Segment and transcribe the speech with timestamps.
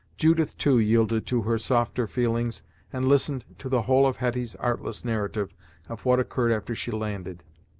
[0.17, 5.05] Judith, too, yielded to her softer feelings, and listened to the whole of Hetty's artless
[5.05, 5.53] narrative
[5.89, 7.43] of what occurred after she landed.